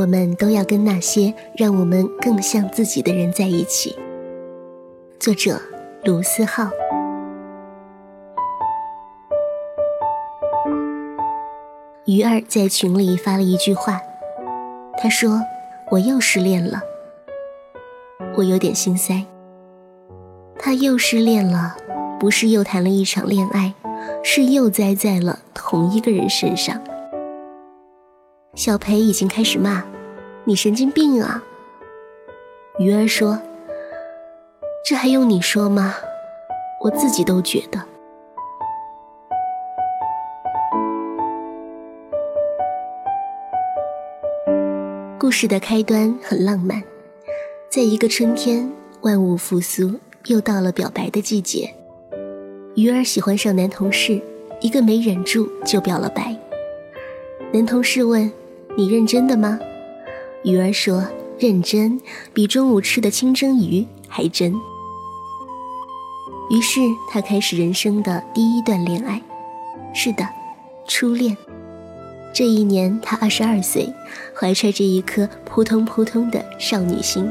[0.00, 3.94] 我们都要跟那些让我们更像自己的人在一起。
[5.18, 5.60] 作者：
[6.04, 6.70] 卢思浩。
[12.06, 14.00] 鱼儿在群里发了一句话，
[14.96, 15.42] 他说
[15.92, 16.80] ：“我又失恋了。”
[18.38, 19.26] 我有点心塞。
[20.58, 21.76] 他又失恋了，
[22.18, 23.74] 不是又谈了一场恋爱，
[24.24, 26.80] 是又栽在了同一个人身上。
[28.54, 29.84] 小裴已经开始骂
[30.44, 31.42] ：“你神经病啊！”
[32.78, 33.38] 鱼儿说
[34.84, 35.94] ：“这还用你说吗？
[36.82, 37.78] 我自己都觉得。”
[45.18, 46.82] 故事的开端很浪漫，
[47.68, 49.94] 在一个春天，万物复苏，
[50.26, 51.72] 又到了表白的季节。
[52.74, 54.20] 鱼儿喜欢上男同事，
[54.60, 56.34] 一个没忍住就表了白。
[57.52, 58.32] 男同事问。
[58.76, 59.58] 你认真的吗？
[60.42, 61.06] 鱼儿说
[61.38, 62.00] ：“认真，
[62.32, 64.54] 比中午吃的清蒸鱼还真。”
[66.50, 69.22] 于是他开始人生的第一段恋爱，
[69.94, 70.26] 是的，
[70.88, 71.36] 初恋。
[72.32, 73.92] 这一年他二十二岁，
[74.34, 77.28] 怀揣着一颗扑通扑通的少女心。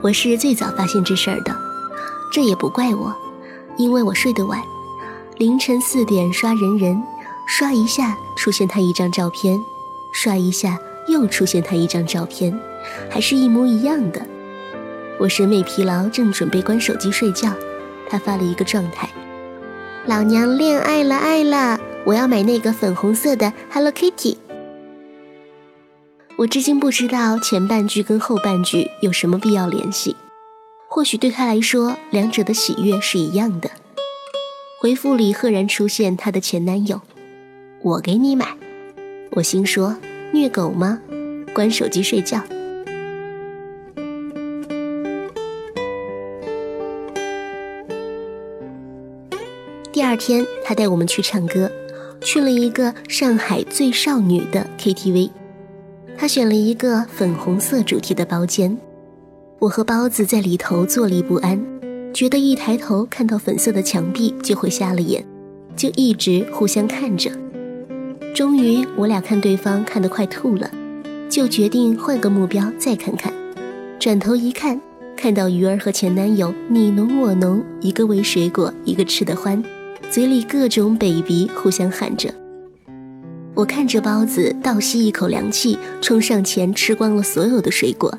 [0.00, 1.52] 我是最早发现这事儿的，
[2.32, 3.12] 这也不怪我，
[3.76, 4.62] 因为我睡得晚，
[5.38, 7.02] 凌晨四点刷人人。
[7.56, 9.64] 刷一下出现他一张照片，
[10.10, 12.52] 刷一下又出现他一张照片，
[13.08, 14.20] 还是一模一样的。
[15.20, 17.54] 我审美疲劳，正准备关手机睡觉，
[18.10, 19.08] 他发了一个状态
[20.04, 24.36] ：“老娘恋爱了，爱了，我要买那个粉红色的 Hello Kitty。”
[26.34, 30.16] 我至今不知道前半句跟后半句有什么必要联系，
[30.88, 33.70] 或许对他来说，两者的喜悦是一样的。
[34.80, 37.00] 回复里赫然出现他的前男友。
[37.84, 38.46] 我给你买，
[39.32, 39.94] 我心说
[40.32, 40.98] 虐狗吗？
[41.54, 42.42] 关手机睡觉。
[49.92, 51.70] 第二天，他带我们去唱歌，
[52.22, 55.28] 去了一个上海最少女的 KTV。
[56.16, 58.74] 他选了一个粉红色主题的包间，
[59.58, 61.62] 我和包子在里头坐立不安，
[62.14, 65.22] 觉得一抬头看到粉色的墙壁就会瞎了眼，
[65.76, 67.30] 就一直互相看着。
[68.34, 70.68] 终于，我俩看对方看得快吐了，
[71.30, 73.32] 就决定换个目标再看看。
[74.00, 74.80] 转头一看，
[75.16, 79.62] 看到鱼儿和前男友你侬我侬，一个喂水果，一个吃得欢，
[80.10, 82.28] 嘴里各种 baby 互相喊着。
[83.54, 88.18] 我看着包子倒吸一口凉气，冲上前吃光了所有的水果。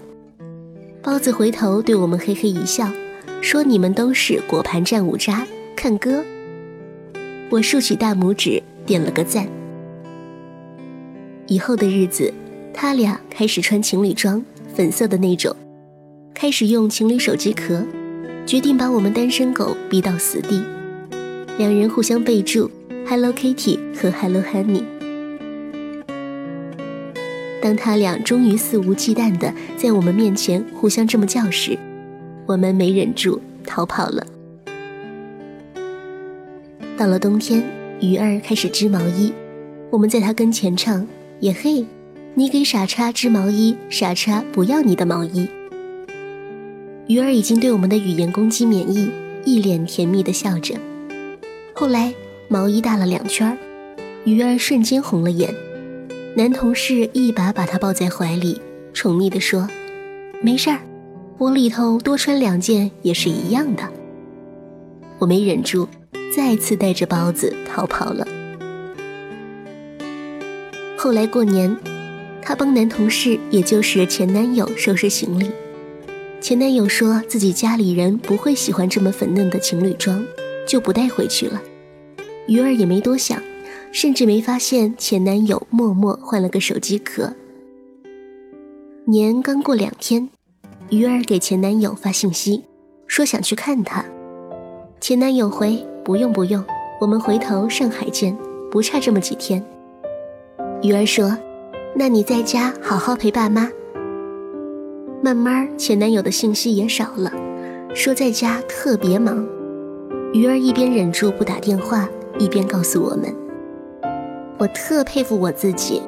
[1.01, 2.89] 包子回头对我们嘿嘿一笑，
[3.41, 6.23] 说：“你们都是果盘战五渣，看哥。”
[7.51, 9.45] 我竖起大拇指，点了个赞。
[11.47, 12.33] 以后的日子，
[12.73, 15.55] 他俩开始穿情侣装，粉色的那种，
[16.33, 17.83] 开始用情侣手机壳，
[18.45, 20.63] 决定把我们单身狗逼到死地。
[21.57, 22.69] 两人互相备注
[23.07, 24.83] “Hello Kitty” 和 “Hello Honey”。
[27.61, 31.77] 当他俩终于肆无忌惮的在我们面前互相这么叫时，
[32.47, 34.25] 我们没忍住逃跑了。
[36.97, 37.63] 到了冬天，
[38.01, 39.31] 鱼儿开始织毛衣，
[39.91, 41.07] 我们在他跟前唱。
[41.39, 41.85] 也嘿，
[42.33, 45.47] 你给傻叉织毛衣，傻叉不要你的毛衣。
[47.07, 49.09] 鱼儿已经对我们的语言攻击免疫，
[49.43, 50.75] 一脸甜蜜的笑着。
[51.73, 52.13] 后来
[52.47, 53.57] 毛衣大了两圈儿，
[54.23, 55.53] 鱼儿瞬间红了眼。
[56.35, 58.59] 男同事一把把她抱在怀里，
[58.93, 59.69] 宠溺地说
[60.41, 60.79] ：“没事儿，
[61.37, 63.83] 我里头多穿两件也是一样的。”
[65.19, 65.87] 我没忍住，
[66.35, 68.27] 再次带着包子逃跑了。
[71.05, 71.77] 后来过年，
[72.41, 75.51] 她帮男同事，也就是前男友收拾行李。
[76.41, 80.25] 前男友说自己家里人不会喜欢这么粉嫩的情侣装，
[80.67, 81.61] 就不带回去了。
[82.47, 83.39] 鱼儿也没多想，
[83.91, 87.31] 甚至没发现前男友默默换了个手机壳。
[89.05, 90.27] 年刚过两天，
[90.89, 92.63] 鱼儿给前男友发信息，
[93.05, 94.03] 说想去看他。
[94.99, 96.65] 前男友回不用不用，
[96.99, 98.35] 我们回头上海见，
[98.71, 99.63] 不差这么几天。
[100.85, 101.35] 鱼儿说
[101.97, 103.67] ：“那你在家好好陪爸妈。”
[105.19, 107.31] 慢慢，前男友的信息也少了，
[107.95, 109.43] 说在家特别忙。
[110.31, 113.35] 鱼儿一边忍住不打电话，一边告诉我们
[114.59, 116.03] ：“我特佩服我自己，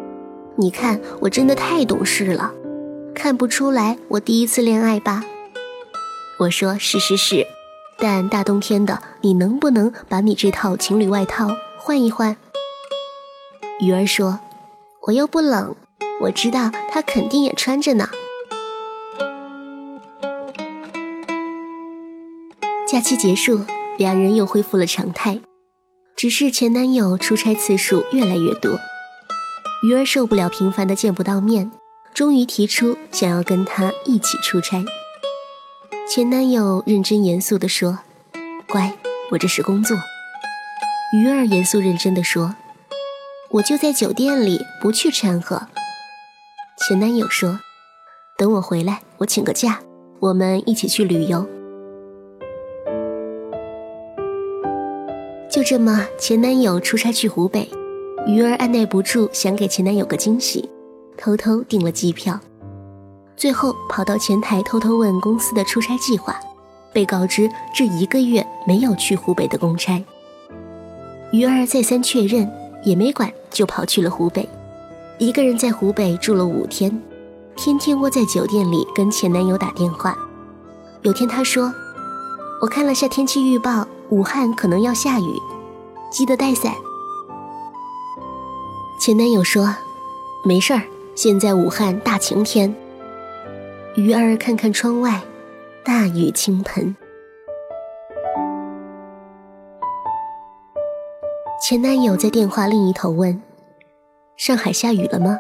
[0.56, 2.54] 你看我真的太懂事了，
[3.16, 5.24] 看不出来我第一次恋爱吧？”
[6.38, 7.48] 我说：“是是是，
[7.98, 11.48] 但大冬天的，你能不能把你这套情侣外套
[11.80, 12.38] 换一换？”
[13.82, 14.40] 鱼儿说
[15.08, 15.76] ：“我又不冷，
[16.22, 18.10] 我知道他肯定也穿着呢。”
[22.86, 23.62] 假期结束，
[23.98, 25.40] 两人又恢复了常态，
[26.16, 28.80] 只是前男友出差次数越来越多，
[29.84, 31.72] 鱼儿受不了频繁的见不到面，
[32.14, 34.84] 终于提出想要跟他一起出差。
[36.10, 38.00] 前男友认真严肃地说
[38.68, 38.94] ：“乖，
[39.32, 39.98] 我这是工作。”
[41.14, 42.56] 鱼儿严肃认真地说
[43.50, 45.62] ：“我就在酒店里，不去掺和。”
[46.88, 47.60] 前男友说
[48.38, 49.80] ：“等我回来，我请个假，
[50.20, 51.48] 我们一起去旅游。”
[55.50, 57.68] 就这么，前男友出差去湖北，
[58.28, 60.70] 鱼儿按耐不住想给前男友个惊喜，
[61.18, 62.40] 偷偷订了机票，
[63.36, 66.40] 最后跑到前台偷偷问公司的出差计划，
[66.94, 70.04] 被告知这一个月没有去湖北的公差。
[71.32, 72.48] 鱼儿再三确认，
[72.88, 74.48] 也没管，就跑去了湖北，
[75.18, 77.02] 一个人在湖北住了五天，
[77.58, 80.18] 天天窝在酒店里跟前男友打电话。
[81.02, 81.74] 有天他说
[82.64, 85.38] ：“我看了下天气预报。”武汉可能要下雨，
[86.10, 86.74] 记得带伞。
[89.02, 89.76] 前男友说
[90.46, 90.82] ：“没事儿，
[91.14, 92.74] 现在武汉大晴天。”
[93.98, 95.22] 鱼儿看看窗外，
[95.84, 96.96] 大雨倾盆。
[101.70, 103.42] 前男友在电话另一头问
[104.40, 105.38] ：“上海下雨了吗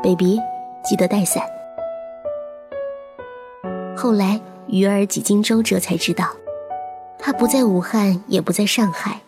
[0.00, 0.38] ，baby？
[0.84, 1.42] 记得带伞。”
[3.98, 6.28] 后来鱼儿几经周折才知道。
[7.18, 9.20] 他不在武汉，也不在上海，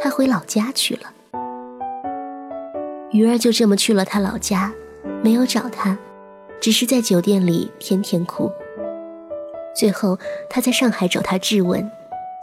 [0.00, 1.12] 他回老家去了。
[3.10, 4.72] 鱼儿就这么去了他老家，
[5.22, 5.98] 没有找他，
[6.62, 8.50] 只是在酒店里天天哭。
[9.76, 11.90] 最后他在上海找他质问，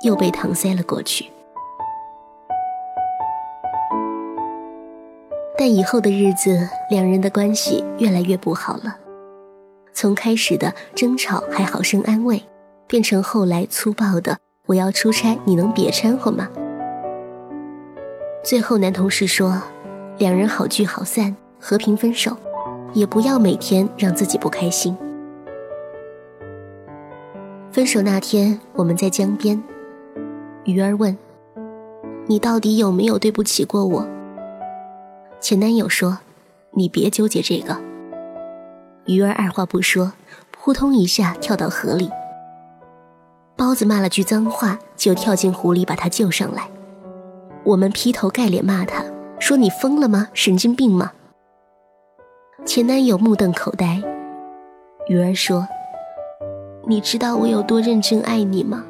[0.05, 1.25] 又被搪塞了过去。
[5.63, 8.97] 但以后的日子，两人的关系越来越不好了，
[9.93, 12.41] 从开始的争吵还好生安慰，
[12.87, 14.39] 变成后来粗暴的。
[14.65, 16.49] 我要出差，你能别掺和吗？
[18.43, 19.61] 最后男同事说，
[20.17, 22.35] 两人好聚好散，和平分手，
[22.93, 24.97] 也不要每天让自己不开心。
[27.71, 29.61] 分手那天，我们在江边，
[30.63, 31.15] 鱼儿问
[32.25, 34.03] ：“你到底有没有对不起过我？”
[35.41, 36.19] 前男友说
[36.71, 37.75] ：“你别纠结这个。”
[39.05, 40.13] 鱼儿二话不说，
[40.51, 42.09] 扑通一下跳到河里。
[43.57, 46.69] 包子骂了句脏话，就跳进湖里把他救上来。
[47.63, 49.03] 我们劈头盖脸骂他，
[49.39, 50.29] 说你疯了吗？
[50.33, 51.11] 神经病吗？
[52.63, 53.99] 前男友目瞪口呆。
[55.07, 55.67] 鱼儿说
[56.85, 58.85] ：“你知道我有多认真爱你吗？”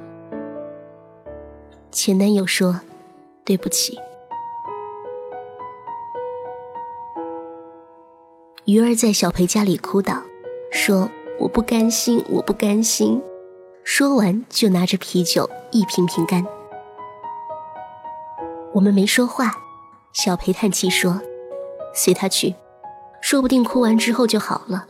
[1.92, 2.82] 前男友说
[3.46, 3.98] ：“对不起。”
[8.72, 10.24] 鱼儿在小裴家里哭道，
[10.72, 13.22] 说：“我不甘心，我不甘心。”
[13.84, 16.42] 说完，就拿着啤酒一瓶瓶干。
[18.74, 19.52] 我们没说话，
[20.14, 21.20] 小裴叹气说
[21.94, 22.56] ：“随他去，
[23.20, 24.88] 说不定哭完之后就好了。”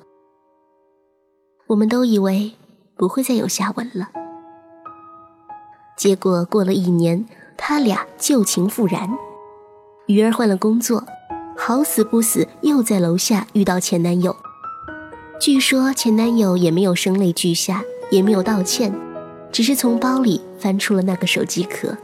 [1.65, 2.51] 我们都以为
[2.95, 4.09] 不会再有下文了，
[5.97, 7.25] 结果过了一年，
[7.57, 9.09] 他俩旧情复燃。
[10.05, 11.03] 鱼儿换了工作，
[11.63, 14.35] 好死不死又在楼下遇到前男友。
[15.39, 17.83] 据说前男友也没有声泪俱下。
[18.11, 18.93] 也没有道歉，
[19.53, 21.97] 只是从包里翻出了那个手机壳，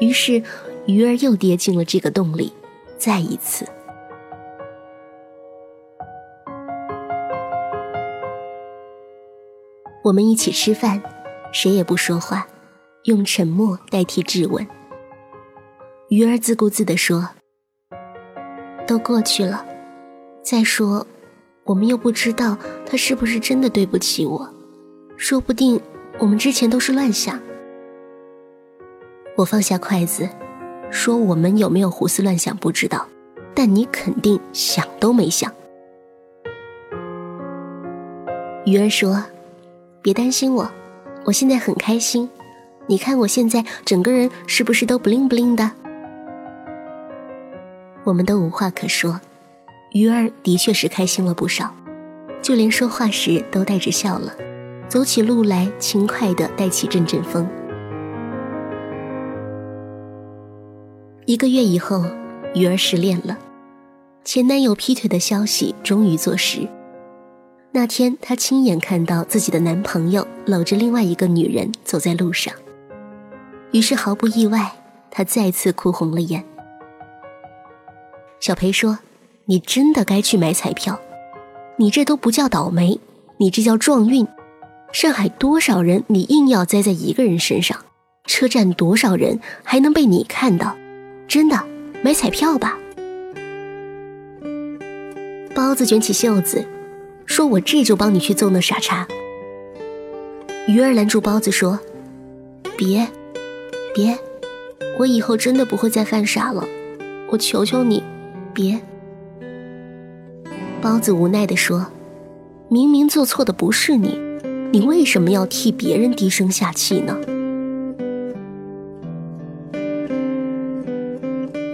[0.00, 0.42] 于是
[0.86, 2.50] 鱼儿又跌进了这个洞里，
[2.96, 3.66] 再一次。
[10.02, 11.02] 我们一起吃饭，
[11.52, 12.48] 谁也不说话，
[13.02, 14.66] 用沉默代替质问。
[16.08, 17.28] 鱼儿自顾自地说
[18.86, 19.64] ：“都过去了，
[20.42, 21.04] 再说，
[21.64, 24.48] 我们又不知道他是不是真的对不起我。”
[25.18, 25.80] 说不定
[26.18, 27.40] 我们之前都是乱想。
[29.34, 30.28] 我放下筷子，
[30.90, 33.06] 说：“我们有没有胡思乱想不知道，
[33.54, 35.50] 但你肯定想都没想。”
[38.66, 39.24] 鱼儿说
[40.02, 40.70] ：“别担心我，
[41.24, 42.28] 我现在很开心。
[42.86, 45.70] 你看我现在整个人是不是都不灵不灵的？”
[48.06, 49.20] 我们都无话可说。
[49.90, 51.74] 鱼儿的确是开心了不少，
[52.40, 54.32] 就连说话时都带着笑了。
[54.88, 57.48] 走起路来轻快的，带起阵阵风。
[61.24, 62.04] 一个月以后，
[62.54, 63.36] 鱼儿失恋了，
[64.22, 66.68] 前男友劈腿的消息终于坐实。
[67.72, 72.54] 那天，她亲眼看到自己的男朋友搂着另外一个女人走在路上，
[73.72, 74.70] 于是毫不意外，
[75.10, 76.44] 她再次哭红了眼。
[78.40, 78.98] 小裴说
[79.46, 81.00] ：“你真的该去买彩票，
[81.76, 82.98] 你这都不叫倒霉，
[83.38, 84.26] 你这叫撞运。
[84.92, 87.76] 上海多少人，你硬要栽在一个人身上；
[88.26, 90.76] 车站多少人，还能被你看到？
[91.26, 91.60] 真的，
[92.02, 92.78] 买彩票吧。”
[95.54, 96.64] 包子卷起袖子，
[97.24, 99.08] 说：“我这就帮你去揍那傻叉。”
[100.68, 101.80] 鱼儿拦住包子说
[102.76, 103.08] ：“别，
[103.94, 104.18] 别，
[104.98, 106.64] 我以后真的不会再犯傻了，
[107.30, 108.02] 我求求你，
[108.56, 108.80] 别。”
[110.80, 111.86] 包子无奈地说
[112.70, 114.18] ：“明明做错的不是你，
[114.72, 117.14] 你为什么要替别人低声下气呢？”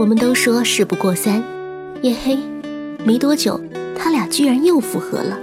[0.01, 1.41] 我们都说事不过三，
[2.03, 2.37] 夜黑，
[3.05, 3.61] 没多久，
[3.97, 5.39] 他俩居然又复合了。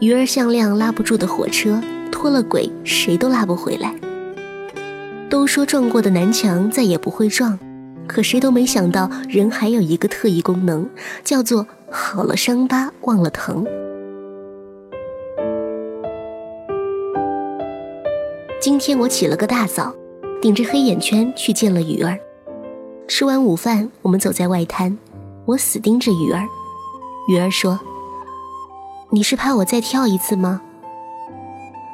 [0.00, 1.82] 鱼儿像辆拉不住的火车。
[2.12, 3.94] 脱了轨，谁都拉不回来。
[5.28, 7.58] 都说撞过的南墙再也不会撞，
[8.06, 10.88] 可谁都没想到，人还有一个特异功能，
[11.24, 13.66] 叫做好了伤疤忘了疼。
[18.60, 19.94] 今天我起了个大早，
[20.40, 22.18] 顶着黑眼圈去见了鱼儿。
[23.06, 24.96] 吃完午饭，我们走在外滩，
[25.44, 26.42] 我死盯着鱼儿。
[27.28, 27.78] 鱼儿说
[29.10, 30.62] ：“你是怕我再跳一次吗？”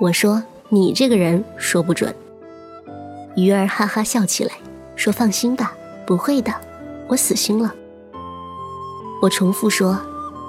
[0.00, 2.14] 我说：“你这个人说不准。”
[3.36, 4.52] 鱼儿哈哈笑起来，
[4.96, 5.71] 说：“放心吧，
[6.06, 6.52] 不会的，
[7.08, 7.74] 我死心了。”
[9.22, 9.98] 我重复说：“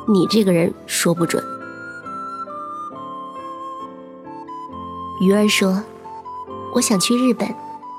[0.08, 1.44] 你这个人说不准。”
[5.22, 5.84] 鱼儿说
[6.74, 7.48] ：“我想去日本，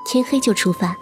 [0.05, 0.95] 天黑就出发。”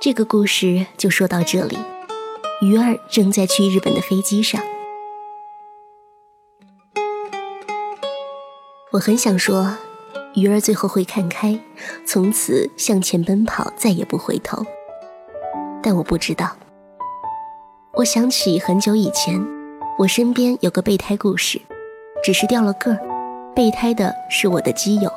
[0.00, 1.78] 这个故事就说到这里。
[2.60, 4.60] 鱼儿正在去日本的飞机上。
[8.92, 9.76] 我很想说，
[10.34, 11.56] 鱼儿最后会看开，
[12.04, 14.64] 从此向前奔跑，再也不回头。
[15.80, 16.50] 但我不知道。
[17.92, 19.40] 我想起很久以前，
[19.96, 21.60] 我身边有个备胎故事，
[22.24, 22.98] 只是掉了个儿，
[23.54, 25.12] 备胎的是我的基友。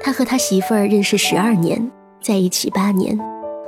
[0.00, 1.88] 他和他媳妇儿认识十二年，
[2.20, 3.16] 在一起八年，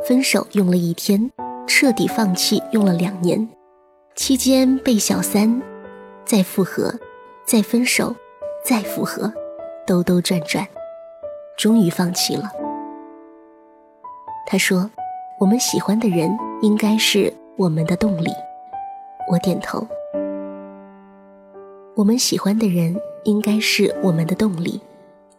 [0.05, 1.31] 分手用了一天，
[1.69, 3.49] 彻底放弃用了两年，
[4.17, 5.63] 期间被小三。
[6.25, 6.93] 再复合，
[7.49, 8.15] 再分手，
[8.63, 9.33] 再复合，
[9.87, 10.69] 兜兜转转，
[11.57, 12.53] 终于放弃了。
[14.47, 14.91] 他说
[15.41, 18.31] ：“我们喜欢的人应该是我们的动力。”
[19.33, 19.87] 我点头。
[21.97, 24.83] 我们喜欢的人应该是我们的动力，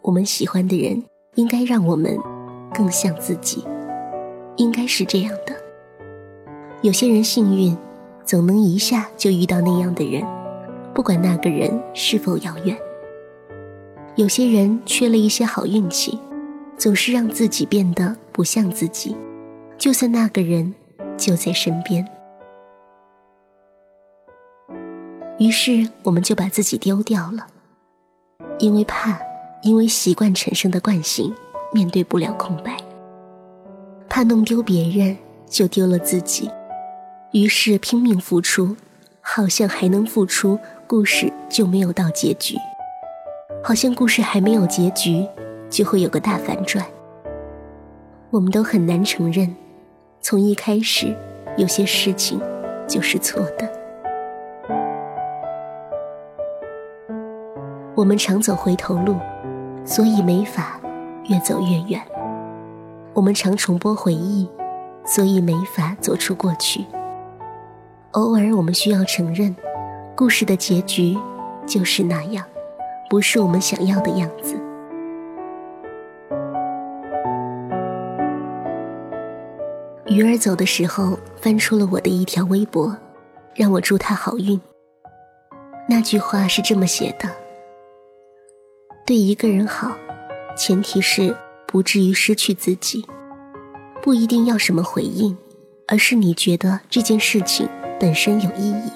[0.02, 1.04] 我们喜欢的人
[1.36, 2.18] 应该让我们
[2.74, 3.64] 更像自己，
[4.56, 5.54] 应该是这样的。
[6.82, 7.78] 有些人幸运，
[8.26, 10.39] 总能一下就遇到那样的人。
[10.94, 12.78] 不管那个人是否遥远，
[14.16, 16.20] 有些人缺了一些好运气，
[16.78, 19.16] 总是让自己变得不像自己，
[19.78, 20.74] 就算那个人
[21.16, 22.06] 就在身边。
[25.38, 27.48] 于是我们就把自己丢掉了，
[28.58, 29.18] 因为怕，
[29.64, 31.34] 因为习惯产生的惯性，
[31.72, 32.76] 面对不了空白，
[34.10, 35.18] 怕弄丢别人，
[35.48, 36.52] 就丢了自己，
[37.32, 38.76] 于是拼命付出，
[39.22, 40.60] 好像还能付出。
[40.90, 42.56] 故事就没有到结局，
[43.64, 45.24] 好像故事还没有结局，
[45.70, 46.84] 就会有个大反转。
[48.32, 49.56] 我们都很难承认，
[50.20, 51.16] 从一开始，
[51.58, 52.42] 有些事情
[52.88, 53.72] 就是错的。
[57.94, 59.16] 我们常走回头路，
[59.86, 60.82] 所以没法
[61.28, 62.02] 越走越远。
[63.14, 64.50] 我们常重播回忆，
[65.06, 66.84] 所以没法走出过去。
[68.14, 69.56] 偶尔，我们需要承认。
[70.20, 71.18] 故事的结局
[71.66, 72.46] 就是那样，
[73.10, 74.54] 不是我们想要的样子。
[80.08, 82.94] 鱼儿走的时候，翻出了我的一条微博，
[83.56, 84.60] 让我祝他好运。
[85.88, 87.30] 那句话是这么写的：
[89.06, 89.96] 对一个人好，
[90.54, 91.34] 前提是
[91.66, 93.06] 不至于失去自己，
[94.04, 95.38] 不一定要什么回应，
[95.88, 98.92] 而是你觉得这件事情本身有意义。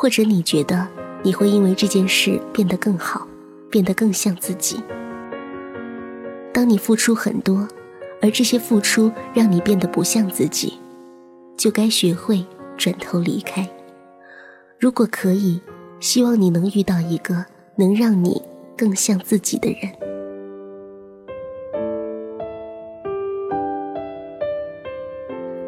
[0.00, 0.88] 或者你觉得
[1.22, 3.28] 你会因为这件事变得更好，
[3.70, 4.82] 变得更像自己。
[6.54, 7.68] 当你付出很多，
[8.22, 10.78] 而这些付出让你变得不像自己，
[11.54, 12.42] 就该学会
[12.78, 13.68] 转头离开。
[14.78, 15.60] 如果可以，
[16.00, 17.44] 希望你能遇到一个
[17.76, 18.40] 能让你
[18.78, 19.92] 更像自己的人。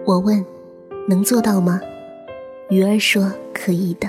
[0.07, 0.43] 我问
[1.07, 1.79] ：“能做到吗？”
[2.71, 4.09] 鱼儿说：“可以的。”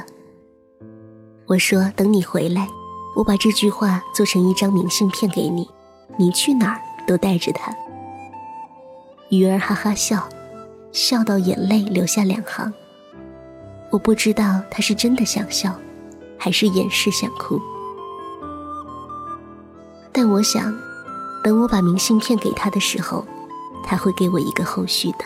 [1.46, 2.68] 我说：“等你回来，
[3.16, 5.70] 我把这句话做成一张明信片给你，
[6.18, 7.76] 你去哪儿都带着它。
[9.30, 10.28] 鱼儿哈哈笑，
[10.94, 12.74] 笑到眼泪流下两行。
[13.92, 15.76] 我不知道他是真的想笑，
[16.40, 17.62] 还是掩饰想哭。
[20.12, 20.74] 但我想，
[21.44, 23.26] 等我把明信片给他的时候，
[23.84, 25.26] 他会给我一个后续的。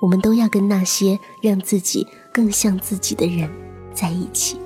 [0.00, 3.48] 我们都要跟那些让自己更像自己的人
[3.94, 4.63] 在一起。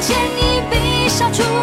[0.00, 1.55] 剑一笔消除。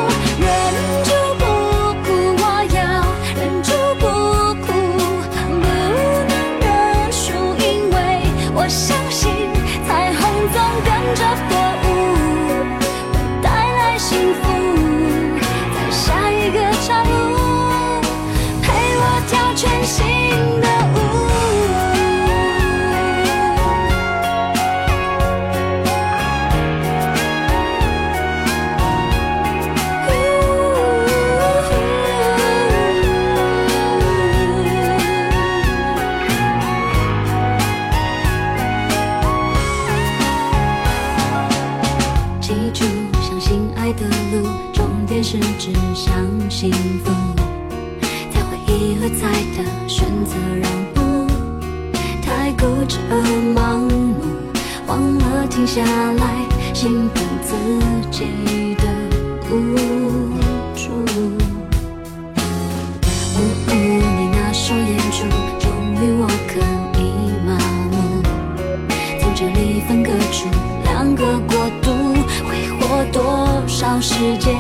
[74.03, 74.53] 时间？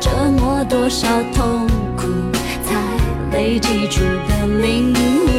[0.00, 2.08] 折磨多少痛苦，
[2.64, 2.74] 才
[3.30, 5.33] 累积出的领悟？